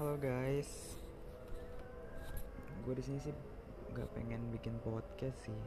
[0.00, 0.96] Halo guys,
[2.88, 3.36] gue di sini sih
[3.92, 5.62] nggak pengen bikin podcast sih,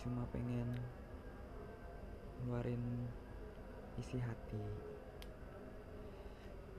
[0.00, 0.72] cuma pengen
[2.40, 2.80] ngeluarin
[4.00, 4.64] isi hati.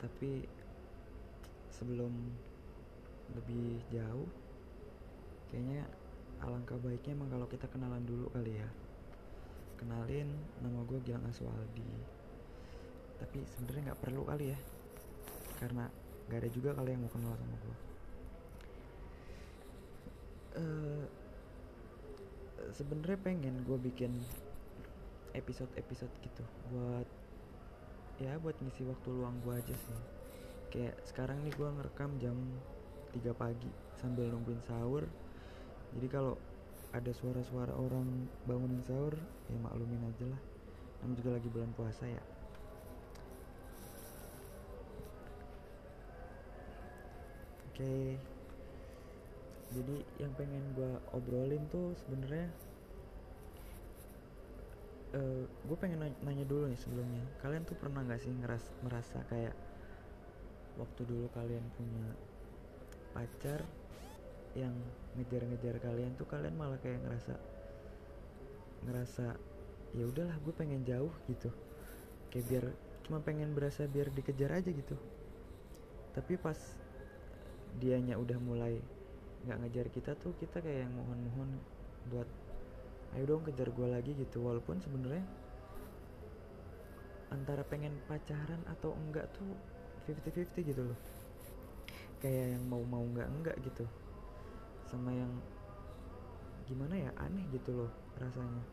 [0.00, 0.48] Tapi
[1.68, 2.32] sebelum
[3.36, 4.32] lebih jauh,
[5.52, 5.84] kayaknya
[6.40, 8.68] alangkah baiknya emang kalau kita kenalan dulu kali ya.
[9.76, 10.32] Kenalin,
[10.64, 11.92] nama gue Gilang Aswaldi.
[13.20, 14.60] Tapi sebenarnya nggak perlu kali ya,
[15.60, 15.92] karena
[16.32, 17.76] gak ada juga kali yang mau kenal sama gue.
[20.56, 21.04] Eh,
[22.72, 24.16] sebenarnya pengen gue bikin
[25.36, 26.42] episode-episode gitu
[26.74, 27.06] buat
[28.18, 30.00] ya buat ngisi waktu luang gue aja sih.
[30.72, 32.36] Kayak sekarang nih gue ngerekam jam
[33.12, 33.70] 3 pagi
[34.00, 35.04] sambil nungguin sahur.
[35.92, 36.40] Jadi kalau
[36.90, 39.14] ada suara-suara orang bangunin sahur
[39.46, 40.40] ya maklumin aja lah.
[41.04, 42.39] Namanya juga lagi bulan puasa ya
[47.80, 48.20] oke.
[49.70, 52.48] Jadi yang pengen gue obrolin tuh sebenarnya
[55.10, 57.24] eh gue pengen nanya, nanya dulu nih sebelumnya.
[57.40, 59.56] Kalian tuh pernah nggak sih ngeras merasa kayak
[60.76, 62.06] waktu dulu kalian punya
[63.16, 63.64] pacar
[64.54, 64.74] yang
[65.18, 67.34] ngejar-ngejar kalian tuh kalian malah kayak ngerasa
[68.86, 69.26] ngerasa
[69.94, 71.48] ya udahlah gue pengen jauh gitu.
[72.28, 72.64] Kayak biar
[73.06, 74.98] cuma pengen berasa biar dikejar aja gitu.
[76.10, 76.58] Tapi pas
[77.78, 78.80] dianya udah mulai
[79.46, 81.50] nggak ngejar kita tuh kita kayak yang mohon-mohon
[82.12, 82.28] buat
[83.16, 84.42] ayo dong kejar gue lagi gitu.
[84.44, 85.24] Walaupun sebenarnya
[87.30, 89.54] antara pengen pacaran atau enggak tuh
[90.10, 90.98] 50-50 gitu loh.
[92.20, 93.86] Kayak yang mau mau enggak enggak gitu.
[94.90, 95.30] Sama yang
[96.66, 98.64] gimana ya aneh gitu loh rasanya.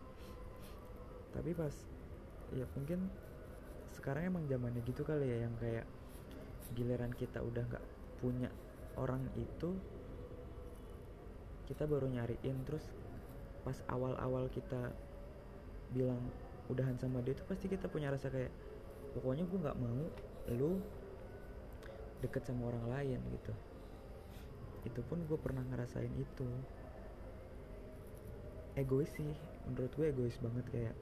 [1.34, 1.74] Tapi pas
[2.54, 3.10] ya mungkin
[3.98, 5.86] sekarang emang zamannya gitu kali ya yang kayak
[6.78, 7.86] giliran kita udah nggak
[8.22, 8.52] punya
[8.98, 9.78] orang itu
[11.70, 12.84] kita baru nyariin terus
[13.62, 14.92] pas awal-awal kita
[15.92, 16.20] bilang
[16.68, 18.52] udahan sama dia itu pasti kita punya rasa kayak
[19.16, 20.04] pokoknya gue nggak mau
[20.52, 20.80] lu
[22.24, 23.54] deket sama orang lain gitu.
[24.88, 26.48] Itu pun gue pernah ngerasain itu.
[28.78, 29.34] Egois sih
[29.68, 30.96] menurut gue egois banget kayak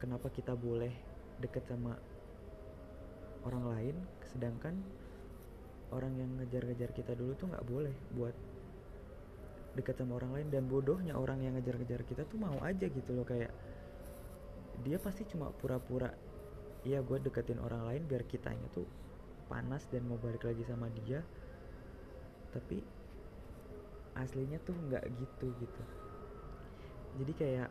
[0.00, 0.90] kenapa kita boleh
[1.38, 2.00] deket sama
[3.44, 3.96] orang lain
[4.32, 4.80] sedangkan
[5.90, 8.34] orang yang ngejar-ngejar kita dulu tuh nggak boleh buat
[9.74, 10.48] deket sama orang lain.
[10.50, 13.50] Dan bodohnya orang yang ngejar-ngejar kita tuh mau aja gitu loh kayak
[14.80, 16.08] dia pasti cuma pura-pura
[16.88, 18.88] iya gue deketin orang lain biar kitanya tuh
[19.52, 21.20] panas dan mau balik lagi sama dia.
[22.54, 22.80] Tapi
[24.18, 25.82] aslinya tuh nggak gitu gitu.
[27.20, 27.70] Jadi kayak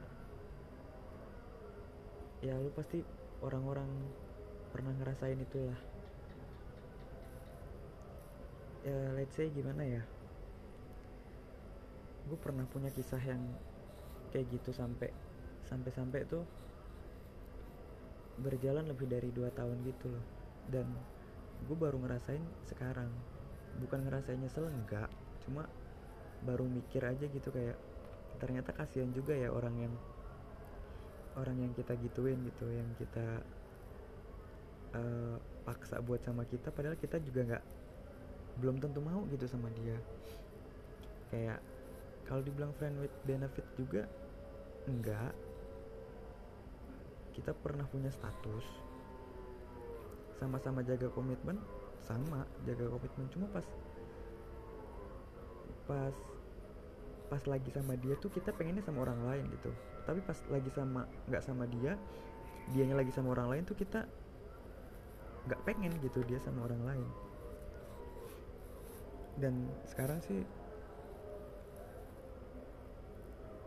[2.39, 3.03] ya lu pasti
[3.43, 3.87] orang-orang
[4.71, 5.75] pernah ngerasain itulah
[8.85, 10.03] ya let's say gimana ya?
[12.29, 13.41] Gue pernah punya kisah yang
[14.29, 15.09] kayak gitu sampai
[15.65, 16.45] sampai sampai tuh
[18.39, 20.25] berjalan lebih dari dua tahun gitu loh.
[20.69, 20.87] Dan
[21.65, 23.11] gue baru ngerasain sekarang.
[23.79, 25.09] Bukan ngerasain nyesel enggak
[25.49, 25.65] cuma
[26.43, 27.75] baru mikir aja gitu kayak
[28.39, 29.93] ternyata kasihan juga ya orang yang
[31.35, 33.43] orang yang kita gituin gitu yang kita
[34.95, 35.35] uh,
[35.67, 37.65] paksa buat sama kita padahal kita juga nggak
[38.59, 39.95] belum tentu mau gitu sama dia.
[41.31, 41.59] Kayak
[42.27, 44.03] kalau dibilang friend with benefit juga
[44.85, 45.33] enggak.
[47.33, 48.67] Kita pernah punya status
[50.35, 51.55] sama-sama jaga komitmen
[52.03, 53.27] sama jaga komitmen.
[53.31, 53.65] Cuma pas
[55.87, 56.15] pas
[57.29, 59.71] pas lagi sama dia tuh kita pengennya sama orang lain gitu.
[60.03, 61.95] Tapi pas lagi sama nggak sama dia
[62.69, 64.05] dianya lagi sama orang lain tuh kita
[65.49, 67.07] nggak pengen gitu dia sama orang lain
[69.39, 70.43] dan sekarang sih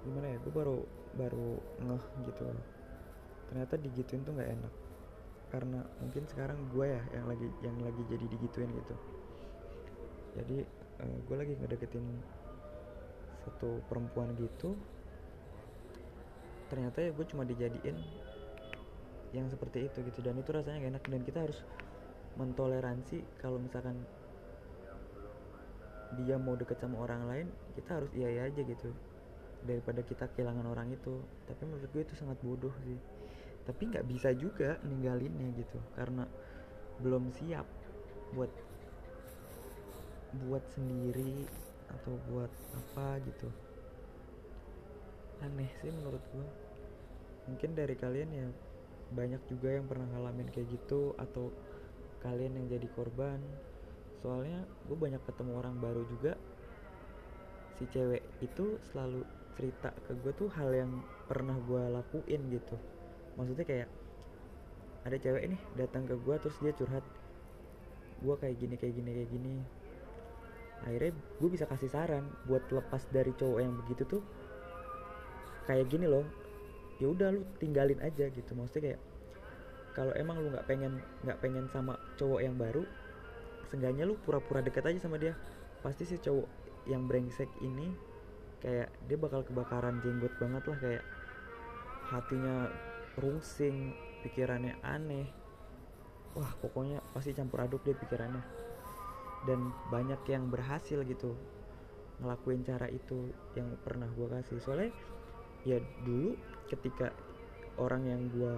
[0.03, 0.79] gimana ya gue baru
[1.17, 1.51] baru
[1.83, 2.43] ngeh gitu.
[3.53, 4.75] Ternyata digituin tuh nggak enak.
[5.53, 8.95] Karena mungkin sekarang gue ya yang lagi yang lagi jadi digituin gitu.
[10.33, 10.59] Jadi
[11.05, 12.07] uh, gue lagi ngedeketin
[13.45, 14.75] satu perempuan gitu.
[16.73, 17.97] Ternyata ya gue cuma dijadiin
[19.37, 20.25] yang seperti itu gitu.
[20.25, 21.05] Dan itu rasanya gak enak.
[21.05, 21.61] Dan kita harus
[22.41, 24.01] mentoleransi kalau misalkan
[26.21, 28.91] dia mau deket sama orang lain kita harus iya iya aja gitu.
[29.63, 31.23] Daripada kita kehilangan orang itu.
[31.49, 32.99] Tapi menurut gue itu sangat bodoh sih.
[33.63, 35.79] Tapi nggak bisa juga ninggalinnya gitu.
[35.95, 36.27] Karena
[37.01, 37.65] belum siap
[38.37, 38.51] buat
[40.49, 41.45] buat sendiri
[41.93, 43.49] atau buat apa gitu.
[45.45, 46.49] Aneh sih menurut gue.
[47.51, 48.49] Mungkin dari kalian ya
[49.13, 51.53] banyak juga yang pernah ngalamin kayak gitu atau
[52.25, 53.43] kalian yang jadi korban
[54.23, 56.39] soalnya gue banyak ketemu orang baru juga.
[57.77, 59.27] Si cewek itu selalu
[59.59, 62.79] cerita ke gue tuh hal yang pernah gue lakuin gitu.
[63.35, 63.89] Maksudnya kayak
[65.03, 67.03] ada cewek nih datang ke gue terus dia curhat
[68.23, 69.55] gue kayak gini kayak gini kayak gini.
[70.87, 74.23] Akhirnya gue bisa kasih saran buat lepas dari cowok yang begitu tuh
[75.67, 76.27] kayak gini loh
[77.03, 78.55] ya udah lu tinggalin aja gitu.
[78.55, 79.01] Maksudnya kayak
[79.93, 82.87] kalau emang lu nggak pengen nggak pengen sama cowok yang baru
[83.73, 85.33] seenggaknya lu pura-pura deket aja sama dia.
[85.81, 86.45] Pasti si cowok
[86.85, 87.89] yang brengsek ini
[88.61, 91.05] kayak dia bakal kebakaran jenggot banget lah kayak
[92.13, 92.69] hatinya
[93.17, 95.25] rungsing pikirannya aneh.
[96.37, 98.45] Wah pokoknya pasti campur aduk deh pikirannya.
[99.49, 101.33] Dan banyak yang berhasil gitu
[102.21, 104.61] ngelakuin cara itu yang pernah gue kasih.
[104.61, 104.93] Soalnya
[105.65, 106.37] ya dulu
[106.69, 107.09] ketika
[107.81, 108.53] orang yang gue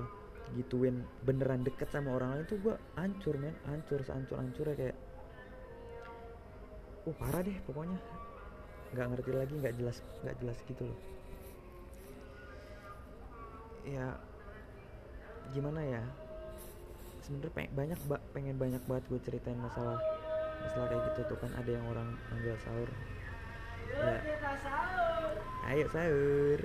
[0.53, 3.57] gituin beneran deket sama orang lain tuh gue hancur men.
[3.65, 4.97] Hancur sehancur hancurnya kayak
[7.09, 7.99] uh parah deh pokoknya.
[8.93, 10.99] Nggak ngerti lagi nggak jelas nggak jelas gitu loh.
[13.85, 14.07] Ya
[15.53, 16.03] gimana ya?
[17.25, 19.97] Sebenernya pengen banyak ba pengen banyak banget gue ceritain masalah
[20.61, 21.51] masalah kayak gitu tuh kan.
[21.57, 22.91] Ada yang orang panggil sahur.
[23.95, 24.17] Ya.
[25.65, 26.61] Ayo sahur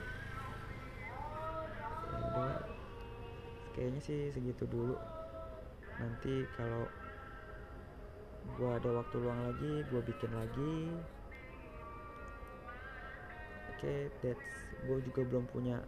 [4.00, 4.96] kayaknya sih segitu dulu.
[6.00, 6.88] Nanti kalau
[8.56, 10.75] gue ada waktu luang lagi gue bikin lagi.
[13.75, 14.48] Oke okay, that's
[14.88, 15.84] gue juga belum punya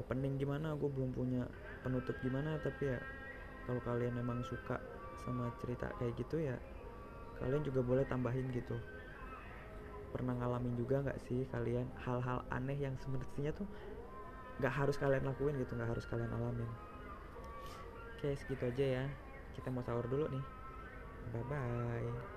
[0.00, 1.44] opening gimana gue belum punya
[1.84, 2.98] penutup gimana tapi ya
[3.68, 4.80] kalau kalian emang suka
[5.20, 6.56] sama cerita kayak gitu ya
[7.38, 8.80] kalian juga boleh tambahin gitu.
[10.16, 13.68] Pernah ngalamin juga nggak sih kalian hal-hal aneh yang sebenarnya tuh
[14.62, 16.70] nggak harus kalian lakuin gitu nggak harus kalian alamin
[18.14, 19.04] oke segitu aja ya.
[19.54, 20.44] Kita mau sahur dulu nih.
[21.32, 22.33] Bye bye